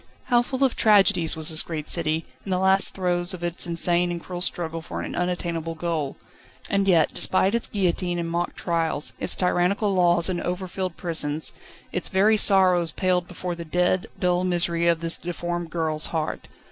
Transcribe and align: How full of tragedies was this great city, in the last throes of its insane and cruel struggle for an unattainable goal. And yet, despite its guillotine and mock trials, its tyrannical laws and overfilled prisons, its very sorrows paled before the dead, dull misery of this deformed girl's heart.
How 0.29 0.41
full 0.41 0.63
of 0.63 0.75
tragedies 0.75 1.35
was 1.35 1.49
this 1.49 1.61
great 1.61 1.87
city, 1.87 2.25
in 2.43 2.49
the 2.49 2.57
last 2.57 2.95
throes 2.95 3.35
of 3.35 3.43
its 3.43 3.67
insane 3.67 4.09
and 4.09 4.19
cruel 4.19 4.41
struggle 4.41 4.81
for 4.81 5.03
an 5.03 5.13
unattainable 5.13 5.75
goal. 5.75 6.17
And 6.71 6.87
yet, 6.87 7.13
despite 7.13 7.53
its 7.53 7.67
guillotine 7.67 8.17
and 8.17 8.27
mock 8.27 8.55
trials, 8.55 9.13
its 9.19 9.35
tyrannical 9.35 9.93
laws 9.93 10.27
and 10.27 10.41
overfilled 10.41 10.97
prisons, 10.97 11.53
its 11.91 12.09
very 12.09 12.35
sorrows 12.35 12.89
paled 12.91 13.27
before 13.27 13.53
the 13.53 13.63
dead, 13.63 14.07
dull 14.19 14.43
misery 14.43 14.87
of 14.87 15.01
this 15.01 15.17
deformed 15.17 15.69
girl's 15.69 16.07
heart. 16.07 16.47